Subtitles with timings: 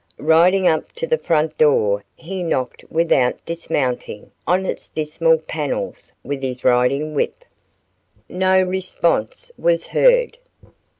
[0.17, 6.41] Riding up to the front door he knocked without dismounting, on its dismal panels with
[6.41, 7.45] his riding whip.
[8.27, 10.39] No response was heard.